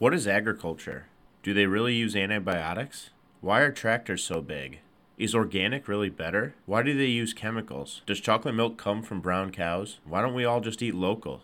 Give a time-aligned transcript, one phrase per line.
[0.00, 1.08] What is agriculture?
[1.42, 3.10] Do they really use antibiotics?
[3.42, 4.78] Why are tractors so big?
[5.18, 6.54] Is organic really better?
[6.64, 8.00] Why do they use chemicals?
[8.06, 9.98] Does chocolate milk come from brown cows?
[10.06, 11.42] Why don't we all just eat local?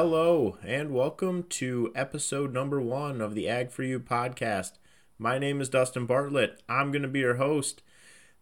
[0.00, 4.74] Hello, and welcome to episode number one of the Ag for You podcast.
[5.18, 6.62] My name is Dustin Bartlett.
[6.68, 7.82] I'm going to be your host.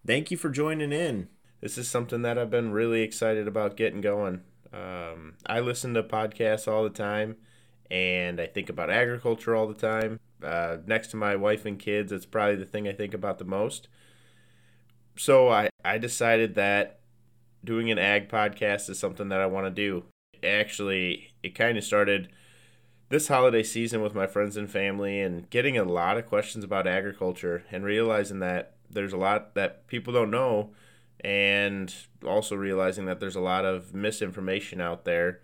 [0.06, 1.29] Thank you for joining in.
[1.62, 4.43] This is something that I've been really excited about getting going.
[4.71, 7.37] Um, I listen to podcasts all the time,
[7.91, 10.20] and I think about agriculture all the time.
[10.45, 13.46] Uh, next to my wife and kids, it's probably the thing I think about the
[13.46, 13.88] most.
[15.16, 17.01] So I, I decided that
[17.65, 20.04] doing an ag podcast is something that I want to do
[20.45, 22.29] actually it kind of started
[23.09, 26.87] this holiday season with my friends and family and getting a lot of questions about
[26.87, 30.70] agriculture and realizing that there's a lot that people don't know
[31.20, 31.95] and
[32.26, 35.40] also realizing that there's a lot of misinformation out there.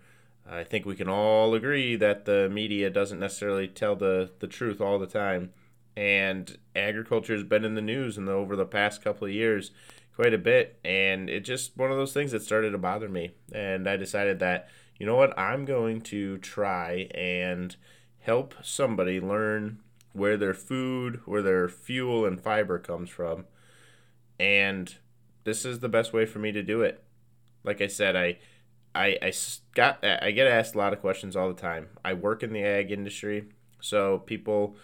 [0.49, 4.81] I think we can all agree that the media doesn't necessarily tell the, the truth
[4.81, 5.51] all the time.
[5.95, 9.71] And agriculture has been in the news in the, over the past couple of years
[10.15, 10.79] quite a bit.
[10.83, 13.31] And it just one of those things that started to bother me.
[13.53, 15.37] And I decided that you know what?
[15.37, 17.75] I'm going to try and
[18.19, 19.79] help somebody learn
[20.13, 23.45] where their food, where their fuel and fiber comes from.
[24.39, 24.95] And
[25.43, 27.03] this is the best way for me to do it.
[27.63, 28.37] Like I said, I
[28.95, 29.33] I, I
[29.73, 31.89] got I get asked a lot of questions all the time.
[32.05, 33.45] I work in the ag industry,
[33.81, 34.75] so people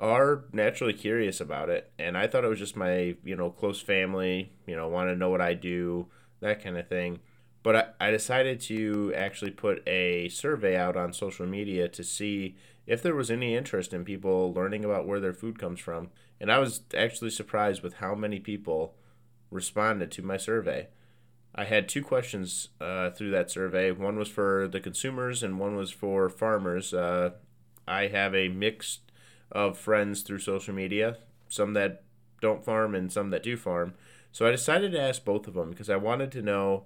[0.00, 1.92] are naturally curious about it.
[1.98, 5.16] And I thought it was just my, you know, close family, you know, want to
[5.16, 6.08] know what I do,
[6.40, 7.20] that kind of thing.
[7.62, 12.56] But I, I decided to actually put a survey out on social media to see
[12.86, 16.10] if there was any interest in people learning about where their food comes from.
[16.40, 18.96] And I was actually surprised with how many people
[19.50, 20.88] responded to my survey.
[21.54, 23.92] I had two questions uh, through that survey.
[23.92, 26.94] One was for the consumers, and one was for farmers.
[26.94, 27.32] Uh,
[27.86, 29.00] I have a mix
[29.50, 31.18] of friends through social media,
[31.48, 32.04] some that
[32.40, 33.94] don't farm and some that do farm.
[34.32, 36.84] So I decided to ask both of them because I wanted to know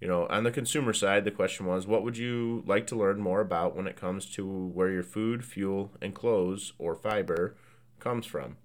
[0.00, 3.20] you know, on the consumer side, the question was, what would you like to learn
[3.20, 7.56] more about when it comes to where your food, fuel, and clothes or fiber
[7.98, 8.56] comes from?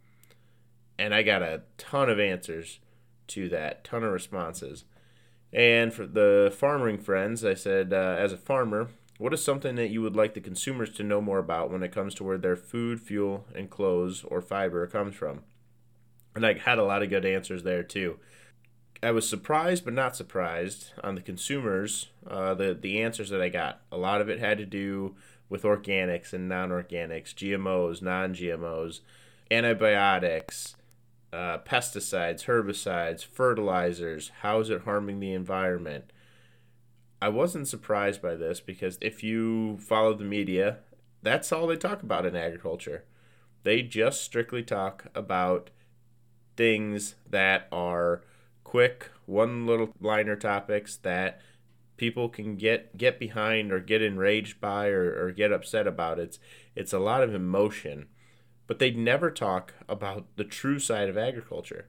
[0.99, 2.79] And I got a ton of answers
[3.29, 4.85] to that, ton of responses.
[5.51, 9.89] And for the farming friends, I said, uh, as a farmer, what is something that
[9.89, 12.55] you would like the consumers to know more about when it comes to where their
[12.55, 15.41] food, fuel, and clothes or fiber comes from?
[16.35, 18.19] And I had a lot of good answers there too.
[19.03, 22.09] I was surprised but not surprised on the consumers.
[22.25, 23.81] Uh, the the answers that I got.
[23.91, 25.15] A lot of it had to do
[25.49, 29.01] with organics and non-organics, GMOs, non-GMOs,
[29.51, 30.75] antibiotics,
[31.31, 34.31] uh, pesticides, herbicides, fertilizers.
[34.41, 36.11] How is it harming the environment?
[37.21, 40.79] I wasn't surprised by this because if you follow the media,
[41.21, 43.03] that's all they talk about in agriculture.
[43.63, 45.69] They just strictly talk about
[46.55, 48.23] things that are
[48.73, 51.39] quick one little liner topics that
[51.95, 56.17] people can get get behind or get enraged by or, or get upset about.
[56.17, 56.39] It's
[56.75, 58.07] it's a lot of emotion
[58.66, 61.88] but they never talk about the true side of agriculture.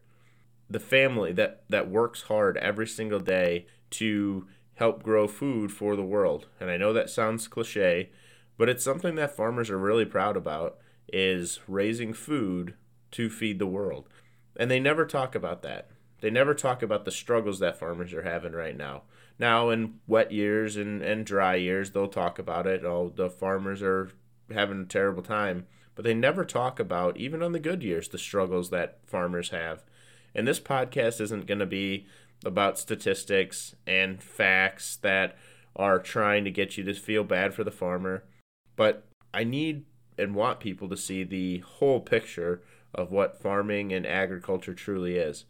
[0.69, 6.03] The family that that works hard every single day to help grow food for the
[6.03, 6.49] world.
[6.61, 8.11] And i know that sounds cliche
[8.59, 10.77] but it's something that farmers are really proud about
[11.11, 12.75] is raising food
[13.13, 14.07] to feed the world.
[14.55, 15.89] And they never talk about that
[16.25, 19.03] they never talk about the struggles that farmers are having right now.
[19.39, 22.83] Now, in wet years and, and dry years, they'll talk about it.
[22.83, 24.11] Oh, the farmers are
[24.51, 25.67] having a terrible time.
[25.95, 29.85] But they never talk about, even on the good years, the struggles that farmers have.
[30.35, 32.07] And this podcast isn't going to be
[32.43, 35.37] about statistics and facts that
[35.77, 38.25] are trying to get you to feel bad for the farmer.
[38.77, 39.85] But I need
[40.17, 42.63] and want people to see the whole picture
[42.95, 45.45] of what farming and agriculture truly is.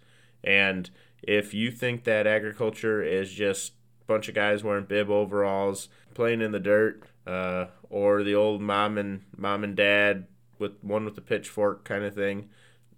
[0.45, 0.91] And
[1.23, 6.43] if you think that agriculture is just a bunch of guys wearing bib overalls, playing
[6.43, 10.27] in the dirt, uh, or the old mom and mom and dad
[10.59, 12.51] with one with the pitchfork kind of thing,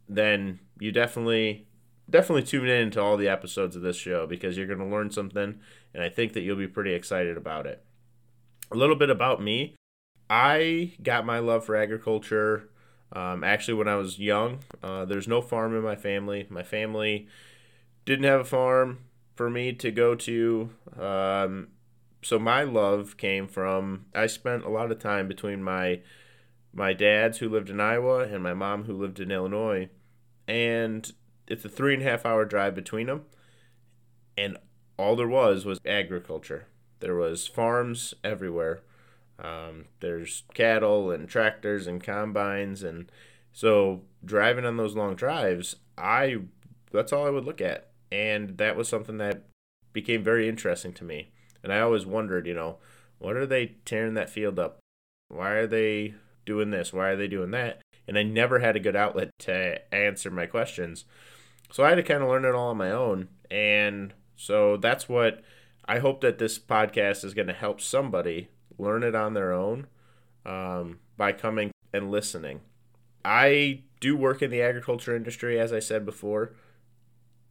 [0.08, 1.66] then you definitely
[2.08, 5.10] definitely tune in to all the episodes of this show because you're going to learn
[5.10, 5.58] something,
[5.94, 7.84] and I think that you'll be pretty excited about it.
[8.70, 9.76] A little bit about me
[10.28, 12.68] I got my love for agriculture
[13.12, 14.60] um, actually when I was young.
[14.82, 16.46] Uh, there's no farm in my family.
[16.50, 17.28] My family
[18.04, 18.98] didn't have a farm
[19.34, 20.70] for me to go to.
[20.98, 21.68] Um,
[22.22, 26.00] so my love came from I spent a lot of time between my
[26.72, 29.88] my dad's who lived in Iowa and my mom who lived in Illinois,
[30.48, 31.10] and
[31.46, 33.24] it's a three and a half hour drive between them,
[34.36, 34.56] and
[34.98, 36.66] all there was was agriculture.
[37.00, 38.80] There was farms everywhere.
[39.38, 43.10] Um, there's cattle and tractors and combines, and
[43.52, 46.38] so driving on those long drives, I
[46.92, 49.44] that's all I would look at, and that was something that
[49.92, 51.32] became very interesting to me.
[51.62, 52.78] And I always wondered, you know,
[53.18, 54.78] what are they tearing that field up?
[55.28, 56.92] Why are they doing this?
[56.92, 57.82] Why are they doing that?
[58.06, 61.04] And I never had a good outlet to answer my questions.
[61.72, 63.28] So I had to kind of learn it all on my own.
[63.50, 65.42] And so that's what
[65.86, 68.48] I hope that this podcast is going to help somebody
[68.78, 69.86] learn it on their own
[70.44, 72.60] um, by coming and listening.
[73.24, 76.52] I do work in the agriculture industry, as I said before.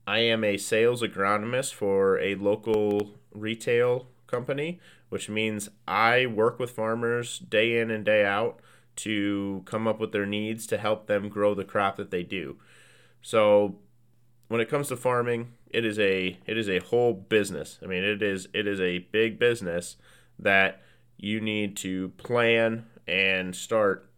[0.08, 4.80] I am a sales agronomist for a local retail company,
[5.10, 8.60] which means I work with farmers day in and day out
[8.98, 12.58] to come up with their needs to help them grow the crop that they do.
[13.22, 13.78] So
[14.48, 17.80] when it comes to farming, it is a it is a whole business.
[17.84, 19.98] I mean, it is it is a big business
[20.40, 20.82] that
[21.18, 24.10] you need to plan and start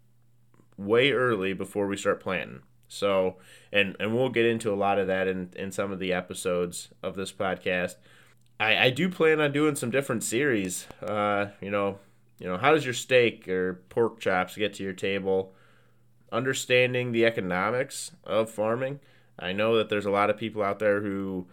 [0.78, 2.62] way early before we start planting.
[2.88, 3.38] So,
[3.72, 6.90] and and we'll get into a lot of that in in some of the episodes
[7.04, 7.96] of this podcast.
[8.60, 10.88] I I do plan on doing some different series.
[11.02, 12.00] Uh, you know,
[12.40, 15.54] you know, how does your steak or pork chops get to your table?
[16.32, 19.00] Understanding the economics of farming.
[19.40, 21.48] I know that there's a lot of people out there who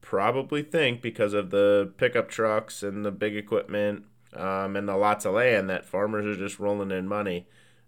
[0.00, 4.04] probably think because of the pickup trucks and the big equipment
[4.36, 7.46] um, and the lots of land that farmers are just rolling in money.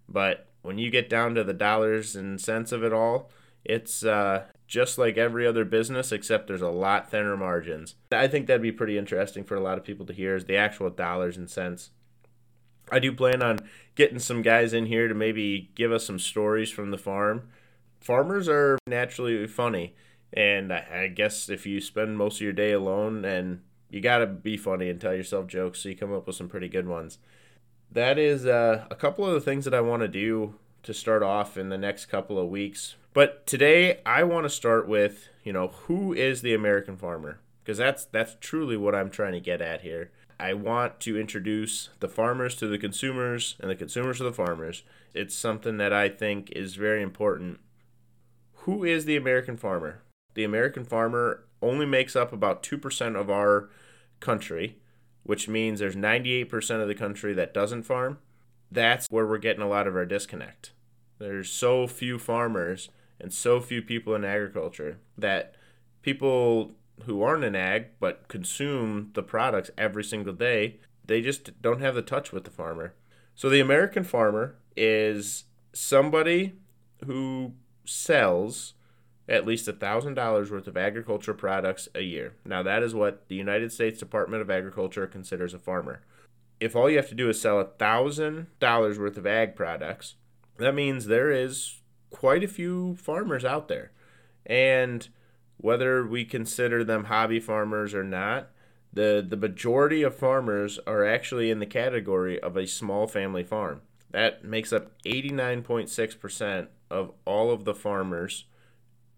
[0.09, 3.31] But when you get down to the dollars and cents of it all,
[3.65, 7.95] it's uh, just like every other business, except there's a lot thinner margins.
[8.13, 10.57] I think that'd be pretty interesting for a lot of people to hear is the
[10.57, 11.91] actual dollars and cents.
[12.91, 13.59] I do plan on
[13.97, 17.49] getting some guys in here to maybe give us some stories from the farm.
[18.01, 19.97] Farmers are naturally funny,
[20.33, 24.27] and I guess if you spend most of your day alone and you got to
[24.27, 27.19] be funny and tell yourself jokes so you come up with some pretty good ones.
[27.91, 31.23] That is uh, a couple of the things that I want to do to start
[31.23, 32.97] off in the next couple of weeks.
[33.13, 37.41] But today I want to start with, you know, who is the American farmer?
[37.63, 40.11] Because that's that's truly what I'm trying to get at here.
[40.39, 44.83] I want to introduce the farmers to the consumers and the consumers to the farmers.
[45.15, 47.59] It's something that I think is very important.
[48.65, 50.03] Who is the American farmer?
[50.37, 53.71] The American farmer only makes up about 2% of our
[54.21, 54.77] country,
[55.23, 58.19] which means there's 98% of the country that doesn't farm.
[58.71, 60.73] That's where we're getting a lot of our disconnect.
[61.19, 65.55] There's so few farmers and so few people in agriculture that
[66.03, 66.75] people
[67.05, 71.95] who aren't in ag but consume the products every single day, they just don't have
[71.95, 72.93] the touch with the farmer.
[73.35, 76.57] So the American farmer is somebody
[77.07, 77.55] who
[77.87, 78.75] sells
[79.29, 82.35] at least $1,000 worth of agriculture products a year.
[82.45, 86.03] Now, that is what the United States Department of Agriculture considers a farmer.
[86.61, 90.15] If all you have to do is sell $1,000 worth of ag products,
[90.59, 93.91] that means there is quite a few farmers out there.
[94.47, 95.09] And
[95.57, 98.51] whether we consider them hobby farmers or not,
[98.93, 103.83] the, the majority of farmers are actually in the category of a small family farm.
[104.11, 108.45] That makes up 89.6% of all of the farmers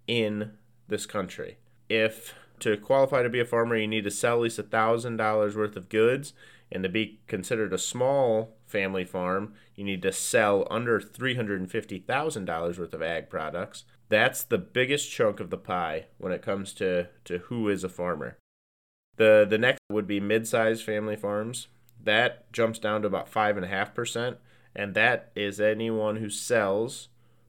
[0.08, 0.52] in
[0.88, 1.58] this country.
[1.88, 5.76] If to qualify to be a farmer, you need to sell at least $1,000 worth
[5.76, 6.32] of goods,
[6.72, 12.94] and to be considered a small family farm, you need to sell under $350,000 worth
[12.94, 13.84] of ag products.
[14.08, 17.88] That's the biggest chunk of the pie when it comes to, to who is a
[17.88, 18.36] farmer.
[19.16, 21.68] The, the next would be mid sized family farms.
[22.02, 24.36] That jumps down to about 5.5%,
[24.74, 27.08] and that is anyone who sells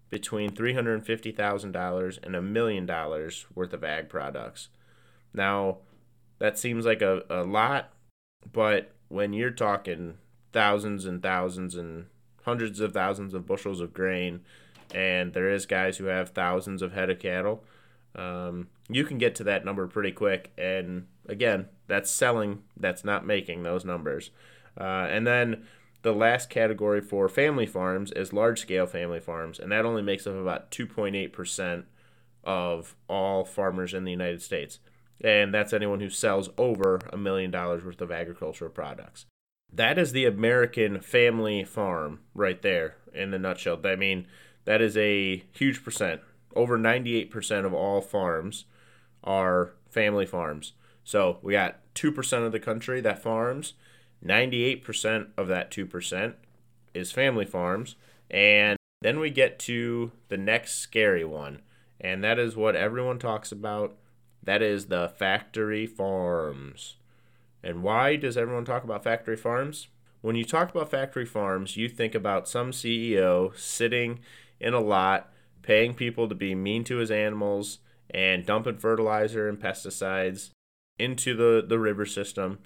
[0.10, 4.70] between $350,000 and a million dollars worth of ag products.
[5.34, 5.78] Now,
[6.40, 7.94] that seems like a, a lot,
[8.52, 10.18] but when you're talking
[10.52, 12.08] thousands and thousands and
[12.44, 14.42] hundreds of thousands of bushels of grain,
[14.94, 17.64] and there is guys who have thousands of head of cattle,
[18.16, 20.52] um, you can get to that number pretty quick.
[20.58, 24.32] And again, that's selling, that's not making those numbers.
[24.80, 25.66] Uh, and then
[26.02, 30.26] the last category for family farms is large scale family farms, and that only makes
[30.26, 31.84] up about 2.8%
[32.44, 34.80] of all farmers in the United States.
[35.22, 39.26] And that's anyone who sells over a million dollars worth of agricultural products.
[39.72, 43.80] That is the American family farm right there in a nutshell.
[43.84, 44.26] I mean,
[44.66, 46.22] that is a huge percent.
[46.56, 48.66] Over 98% of all farms
[49.24, 50.74] are family farms.
[51.04, 53.74] So we got 2% of the country that farms.
[54.26, 56.34] 98% of that 2%
[56.94, 57.96] is family farms.
[58.30, 61.62] And then we get to the next scary one.
[62.02, 63.96] And that is what everyone talks about.
[64.44, 66.96] That is the factory farms.
[67.64, 69.88] And why does everyone talk about factory farms?
[70.22, 74.20] When you talk about factory farms, you think about some CEO sitting
[74.60, 79.60] in a lot, paying people to be mean to his animals, and dumping fertilizer and
[79.60, 80.50] pesticides
[80.98, 82.60] into the, the river system.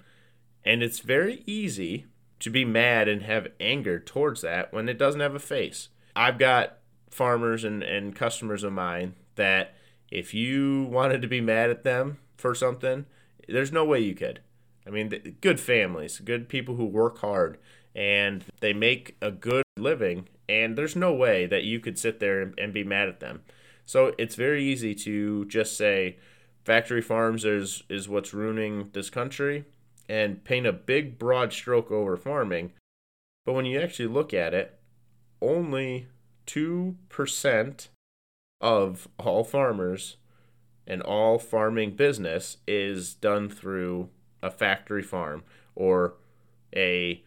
[0.64, 2.06] And it's very easy
[2.40, 5.88] to be mad and have anger towards that when it doesn't have a face.
[6.16, 6.78] I've got
[7.10, 9.74] farmers and, and customers of mine that
[10.10, 13.06] if you wanted to be mad at them for something,
[13.48, 14.40] there's no way you could.
[14.86, 17.58] I mean, good families, good people who work hard,
[17.94, 22.42] and they make a good living, and there's no way that you could sit there
[22.42, 23.42] and, and be mad at them.
[23.86, 26.18] So it's very easy to just say
[26.64, 29.64] factory farms is is what's ruining this country
[30.08, 32.72] and paint a big broad stroke over farming.
[33.44, 34.78] But when you actually look at it,
[35.40, 36.08] only
[36.46, 37.88] 2%
[38.60, 40.16] of all farmers
[40.86, 44.08] and all farming business is done through
[44.42, 45.42] a factory farm
[45.74, 46.14] or
[46.74, 47.22] a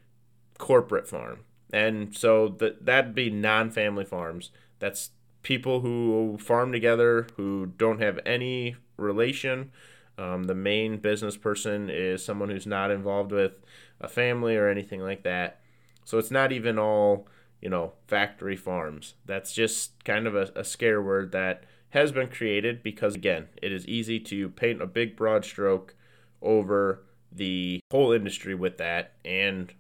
[0.58, 1.40] corporate farm.
[1.72, 4.52] And so that that'd be non-family farms.
[4.80, 5.10] That's
[5.44, 9.72] people who farm together who don't have any relation.
[10.18, 13.54] Um, the main business person is someone who's not involved with
[14.02, 15.60] a family or anything like that.
[16.06, 17.28] So it's not even all,
[17.62, 19.14] you know, factory farms.
[19.26, 23.72] That's just kind of a, a scare word that has been created because, again, it
[23.72, 25.96] is easy to paint a big broad stroke
[26.42, 29.74] over the whole industry with that and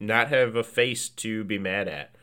[0.00, 2.15] not have a face to be mad at.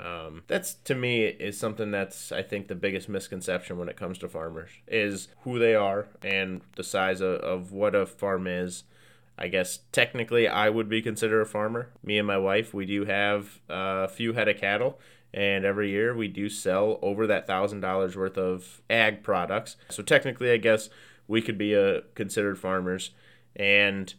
[0.00, 4.18] Um, that's to me is something that's I think the biggest misconception when it comes
[4.18, 8.84] to farmers is who they are and the size of, of what a farm is.
[9.38, 11.90] I guess technically I would be considered a farmer.
[12.02, 14.98] Me and my wife, we do have a few head of cattle,
[15.32, 19.76] and every year we do sell over that thousand dollars worth of ag products.
[19.88, 20.90] So technically, I guess
[21.28, 23.10] we could be a uh, considered farmers,
[23.56, 24.12] and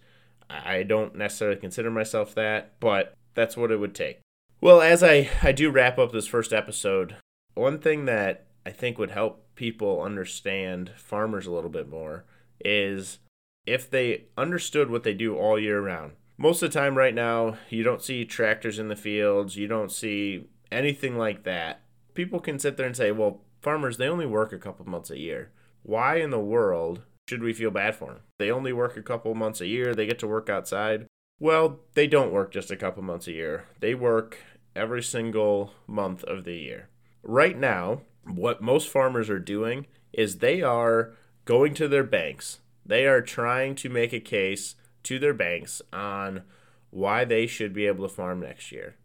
[0.49, 4.19] I don't necessarily consider myself that, but that's what it would take.
[4.63, 7.17] Well, as I, I do wrap up this first episode,
[7.53, 12.23] one thing that I think would help people understand farmers a little bit more
[12.63, 13.19] is
[13.65, 16.13] if they understood what they do all year round.
[16.37, 19.91] Most of the time, right now, you don't see tractors in the fields, you don't
[19.91, 21.81] see anything like that.
[22.13, 25.19] People can sit there and say, well, farmers, they only work a couple months a
[25.19, 25.51] year.
[25.81, 28.21] Why in the world should we feel bad for them?
[28.39, 31.07] They only work a couple months a year, they get to work outside.
[31.37, 33.65] Well, they don't work just a couple months a year.
[33.81, 34.37] They work
[34.75, 36.89] every single month of the year.
[37.21, 41.13] Right now, what most farmers are doing is they are
[41.45, 42.59] going to their banks.
[42.85, 46.43] They are trying to make a case to their banks on
[46.89, 48.95] why they should be able to farm next year.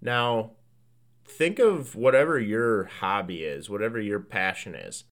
[0.00, 0.52] Now,
[1.24, 5.04] think of whatever your hobby is, whatever your passion is.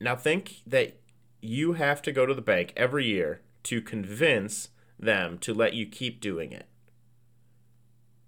[0.00, 1.00] Now, think that
[1.42, 5.86] you have to go to the bank every year to convince them to let you
[5.86, 6.66] keep doing it.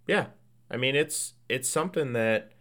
[0.07, 0.27] Yeah,
[0.73, 2.53] I mean, it's it's something that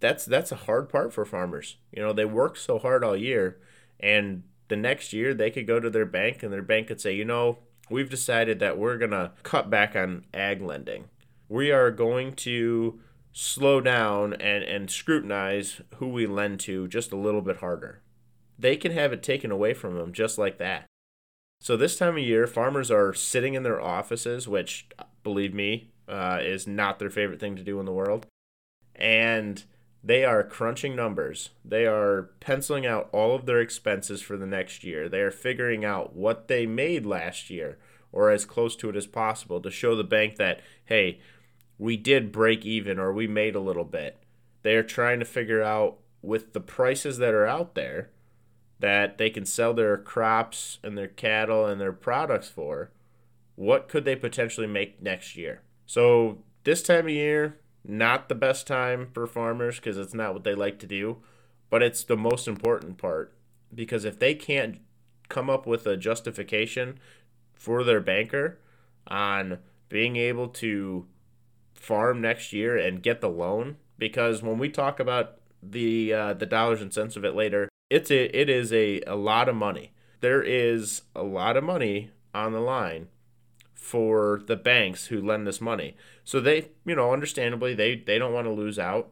[0.00, 1.76] that's that's a hard part for farmers.
[1.92, 3.60] You know, they work so hard all year,
[4.00, 7.14] and the next year they could go to their bank and their bank could say,
[7.14, 11.04] you know, we've decided that we're gonna cut back on ag lending.
[11.48, 12.98] We are going to
[13.32, 18.02] slow down and, and scrutinize who we lend to just a little bit harder.
[18.58, 20.86] They can have it taken away from them just like that.
[21.60, 24.88] So, this time of year, farmers are sitting in their offices, which,
[25.22, 28.26] believe me, uh, is not their favorite thing to do in the world.
[28.94, 29.64] And
[30.04, 31.50] they are crunching numbers.
[31.64, 35.08] They are penciling out all of their expenses for the next year.
[35.08, 37.78] They are figuring out what they made last year
[38.10, 41.20] or as close to it as possible to show the bank that, hey,
[41.78, 44.18] we did break even or we made a little bit.
[44.62, 48.10] They are trying to figure out with the prices that are out there
[48.78, 52.90] that they can sell their crops and their cattle and their products for,
[53.54, 55.62] what could they potentially make next year?
[55.92, 60.42] So this time of year, not the best time for farmers because it's not what
[60.42, 61.18] they like to do,
[61.68, 63.34] but it's the most important part
[63.74, 64.78] because if they can't
[65.28, 66.98] come up with a justification
[67.52, 68.58] for their banker
[69.06, 69.58] on
[69.90, 71.04] being able to
[71.74, 76.46] farm next year and get the loan, because when we talk about the uh, the
[76.46, 77.68] dollars and cents of it later.
[77.90, 79.92] It's a it is a, a lot of money.
[80.20, 83.08] There is a lot of money on the line
[83.82, 85.96] for the banks who lend this money.
[86.22, 89.10] So they, you know, understandably they they don't want to lose out,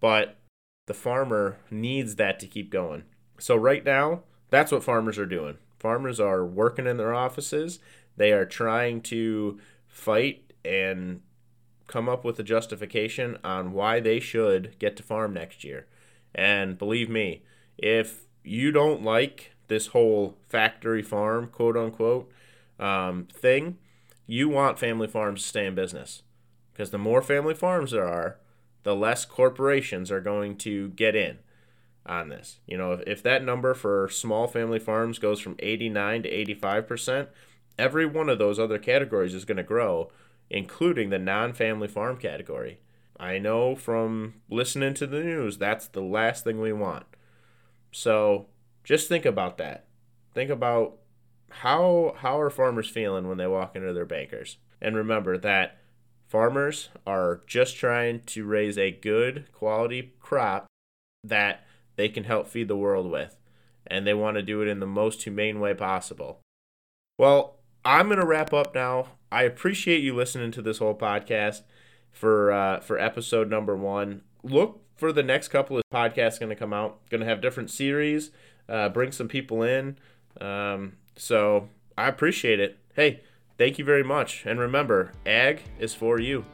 [0.00, 0.38] but
[0.86, 3.04] the farmer needs that to keep going.
[3.38, 5.58] So right now, that's what farmers are doing.
[5.78, 7.78] Farmers are working in their offices.
[8.16, 11.20] They are trying to fight and
[11.86, 15.86] come up with a justification on why they should get to farm next year.
[16.34, 17.42] And believe me,
[17.76, 22.30] if you don't like this whole factory farm, quote unquote,
[22.78, 23.78] um, thing,
[24.26, 26.22] you want family farms to stay in business.
[26.72, 28.38] Because the more family farms there are,
[28.82, 31.38] the less corporations are going to get in
[32.04, 32.60] on this.
[32.66, 37.28] You know, if, if that number for small family farms goes from 89 to 85%,
[37.78, 40.10] every one of those other categories is going to grow,
[40.50, 42.80] including the non family farm category.
[43.18, 47.06] I know from listening to the news, that's the last thing we want.
[47.90, 48.46] So
[48.84, 49.86] just think about that.
[50.34, 50.98] Think about
[51.50, 54.58] how how are farmers feeling when they walk into their bankers?
[54.80, 55.78] And remember that
[56.26, 60.66] farmers are just trying to raise a good quality crop
[61.24, 61.64] that
[61.96, 63.36] they can help feed the world with.
[63.86, 66.40] And they want to do it in the most humane way possible.
[67.18, 69.08] Well, I'm going to wrap up now.
[69.30, 71.62] I appreciate you listening to this whole podcast
[72.10, 74.22] for uh, for episode number one.
[74.42, 77.08] Look for the next couple of podcasts going to come out.
[77.10, 78.30] Going to have different series,
[78.68, 79.98] uh, bring some people in.
[80.40, 81.68] Um, so
[81.98, 82.78] I appreciate it.
[82.94, 83.20] Hey,
[83.58, 84.44] thank you very much.
[84.46, 86.44] And remember, ag is for you.